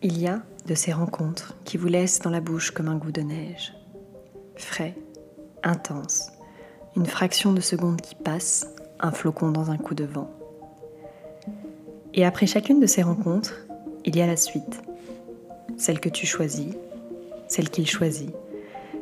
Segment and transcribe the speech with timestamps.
[0.00, 3.10] Il y a de ces rencontres qui vous laissent dans la bouche comme un goût
[3.10, 3.74] de neige.
[4.54, 4.94] Frais,
[5.64, 6.30] intense,
[6.94, 8.68] une fraction de seconde qui passe,
[9.00, 10.30] un flocon dans un coup de vent.
[12.14, 13.66] Et après chacune de ces rencontres,
[14.04, 14.82] il y a la suite.
[15.76, 16.76] Celle que tu choisis,
[17.48, 18.32] celle qu'il choisit,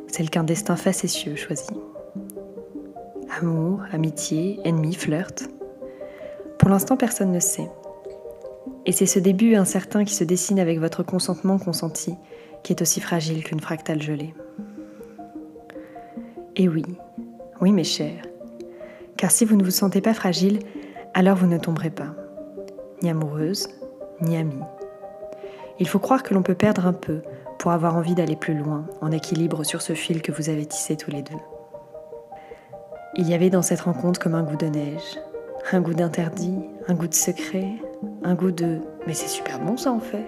[0.07, 1.77] celle qu'un destin facétieux choisit.
[3.39, 5.47] Amour, amitié, ennemi, flirt.
[6.57, 7.69] Pour l'instant, personne ne sait.
[8.87, 12.15] Et c'est ce début incertain qui se dessine avec votre consentement consenti
[12.63, 14.33] qui est aussi fragile qu'une fractale gelée.
[16.55, 16.85] Et oui,
[17.59, 18.23] oui mes chers,
[19.17, 20.59] car si vous ne vous sentez pas fragile,
[21.13, 22.15] alors vous ne tomberez pas,
[23.03, 23.67] ni amoureuse,
[24.21, 24.63] ni amie.
[25.79, 27.21] Il faut croire que l'on peut perdre un peu
[27.59, 30.95] pour avoir envie d'aller plus loin, en équilibre sur ce fil que vous avez tissé
[30.95, 31.37] tous les deux.
[33.15, 35.19] Il y avait dans cette rencontre comme un goût de neige,
[35.71, 36.55] un goût d'interdit,
[36.87, 37.73] un goût de secret,
[38.27, 40.25] un goût de mais c'est super bon ça en fait.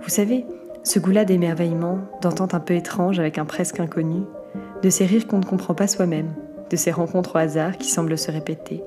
[0.00, 0.46] Vous savez,
[0.84, 4.22] ce goût-là d'émerveillement, d'entente un peu étrange avec un presque inconnu,
[4.82, 6.32] de ces rires qu'on ne comprend pas soi-même,
[6.70, 8.82] de ces rencontres au hasard qui semblent se répéter,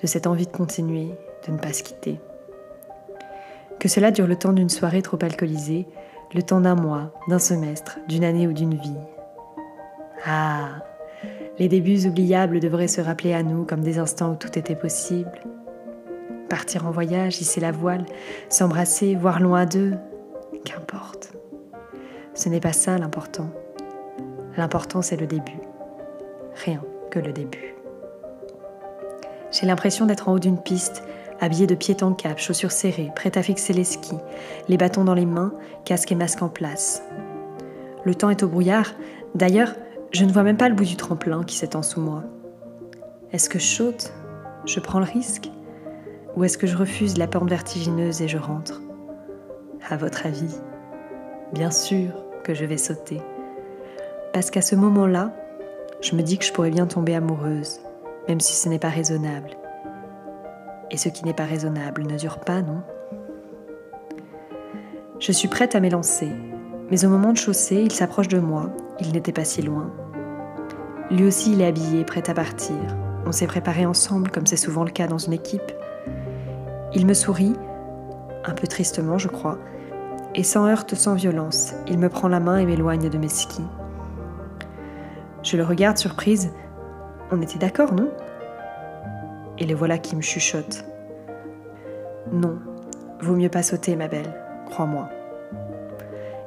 [0.00, 1.08] de cette envie de continuer,
[1.46, 2.20] de ne pas se quitter.
[3.80, 5.86] Que cela dure le temps d'une soirée trop alcoolisée,
[6.34, 8.98] le temps d'un mois, d'un semestre, d'une année ou d'une vie.
[10.26, 10.82] Ah,
[11.58, 15.40] les débuts oubliables devraient se rappeler à nous comme des instants où tout était possible.
[16.48, 18.04] Partir en voyage, hisser la voile,
[18.48, 19.94] s'embrasser, voir loin d'eux,
[20.64, 21.32] qu'importe.
[22.34, 23.50] Ce n'est pas ça l'important.
[24.56, 25.58] L'important, c'est le début.
[26.64, 27.74] Rien que le début.
[29.50, 31.02] J'ai l'impression d'être en haut d'une piste,
[31.40, 34.18] habillée de pied en cap, chaussures serrées, prête à fixer les skis,
[34.68, 35.52] les bâtons dans les mains,
[35.84, 37.02] casque et masque en place.
[38.04, 38.92] Le temps est au brouillard.
[39.34, 39.74] D'ailleurs,
[40.12, 42.22] je ne vois même pas le bout du tremplin qui s'étend sous moi.
[43.32, 44.12] Est-ce que je saute?
[44.64, 45.50] Je prends le risque?
[46.36, 48.82] Ou est-ce que je refuse la pente vertigineuse et je rentre?
[49.88, 50.54] À votre avis
[51.52, 52.10] Bien sûr
[52.44, 53.22] que je vais sauter.
[54.34, 55.32] Parce qu'à ce moment-là,
[56.02, 57.80] je me dis que je pourrais bien tomber amoureuse,
[58.28, 59.56] même si ce n'est pas raisonnable.
[60.90, 62.82] Et ce qui n'est pas raisonnable ne dure pas, non?
[65.18, 66.30] Je suis prête à m'élancer,
[66.90, 68.70] mais au moment de chausser, il s'approche de moi,
[69.00, 69.90] il n'était pas si loin.
[71.10, 72.76] Lui aussi, il est habillé, prêt à partir.
[73.24, 75.72] On s'est préparé ensemble, comme c'est souvent le cas dans une équipe.
[76.98, 77.52] Il me sourit,
[78.46, 79.58] un peu tristement, je crois,
[80.34, 83.66] et sans heurte, sans violence, il me prend la main et m'éloigne de mes skis.
[85.42, 86.54] Je le regarde surprise.
[87.30, 88.10] On était d'accord, non?
[89.58, 90.86] Et le voilà qui me chuchote.
[92.32, 92.60] Non,
[93.20, 94.34] vaut mieux pas sauter, ma belle,
[94.64, 95.10] crois-moi.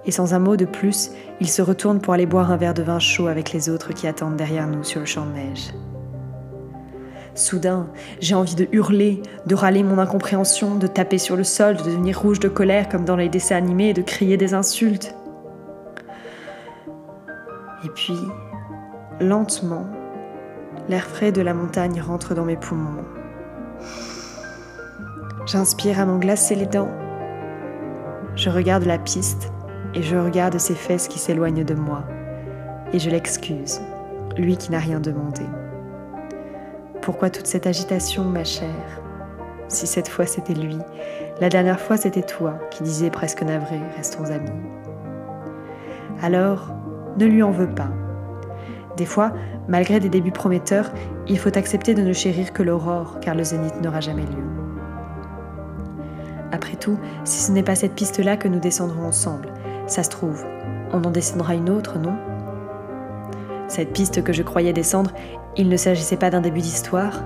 [0.07, 2.81] Et sans un mot de plus, il se retourne pour aller boire un verre de
[2.81, 5.69] vin chaud avec les autres qui attendent derrière nous sur le champ de neige.
[7.39, 7.88] Soudain,
[8.19, 12.19] j'ai envie de hurler, de râler mon incompréhension, de taper sur le sol, de devenir
[12.19, 15.16] rouge de colère comme dans les dessins animés et de crier des insultes.
[17.85, 18.17] Et puis,
[19.22, 19.85] Lentement,
[20.88, 23.03] l'air frais de la montagne rentre dans mes poumons.
[25.45, 26.91] J'inspire à m'en glacer les dents.
[28.38, 29.51] Je regarde la piste
[29.94, 32.05] et je regarde ses fesses qui s'éloignent de moi.
[32.94, 33.81] Et je l'excuse,
[34.38, 35.44] lui qui n'a rien demandé.
[37.01, 39.01] Pourquoi toute cette agitation, ma chère?
[39.67, 40.77] Si cette fois c'était lui,
[41.39, 44.49] la dernière fois c'était toi qui disais presque navré, restons amis.
[46.21, 46.71] Alors,
[47.17, 47.89] ne lui en veux pas.
[48.97, 49.31] Des fois,
[49.67, 50.91] malgré des débuts prometteurs,
[51.27, 54.43] il faut accepter de ne chérir que l'aurore, car le zénith n'aura jamais lieu.
[56.51, 59.53] Après tout, si ce n'est pas cette piste-là que nous descendrons ensemble,
[59.87, 60.43] ça se trouve,
[60.91, 62.16] on en descendra une autre, non?
[63.69, 65.12] Cette piste que je croyais descendre,
[65.56, 67.22] il ne s'agissait pas d'un début d'histoire,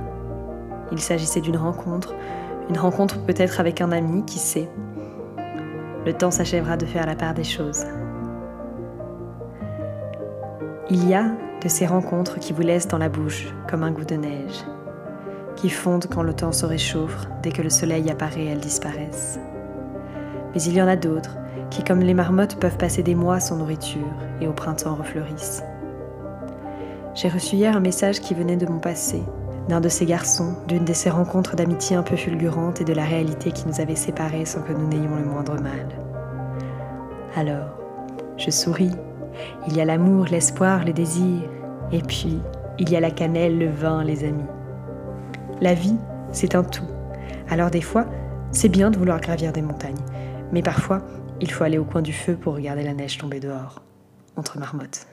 [0.92, 2.14] il s'agissait d'une rencontre,
[2.70, 4.70] une rencontre peut-être avec un ami, qui sait.
[6.06, 7.86] Le temps s'achèvera de faire la part des choses.
[10.90, 14.04] Il y a de ces rencontres qui vous laissent dans la bouche comme un goût
[14.04, 14.66] de neige,
[15.56, 19.40] qui fondent quand le temps se réchauffe, dès que le soleil apparaît, elles disparaissent.
[20.54, 21.38] Mais il y en a d'autres
[21.70, 25.64] qui, comme les marmottes, peuvent passer des mois sans nourriture et au printemps refleurissent.
[27.16, 29.22] J'ai reçu hier un message qui venait de mon passé,
[29.70, 33.06] d'un de ces garçons, d'une de ces rencontres d'amitié un peu fulgurantes et de la
[33.06, 35.88] réalité qui nous avait séparés sans que nous n'ayons le moindre mal.
[37.36, 37.78] Alors,
[38.38, 38.92] je souris
[39.68, 41.42] il y a l'amour, l'espoir, le désir.
[41.92, 42.40] Et puis,
[42.80, 44.44] il y a la cannelle, le vin, les amis.
[45.62, 45.98] La vie,
[46.32, 46.88] c'est un tout.
[47.50, 48.06] Alors des fois,
[48.52, 50.04] c'est bien de vouloir gravir des montagnes.
[50.52, 51.02] Mais parfois,
[51.42, 53.82] il faut aller au coin du feu pour regarder la neige tomber dehors,
[54.36, 55.08] entre marmottes.